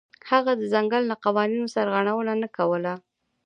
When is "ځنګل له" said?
0.73-1.15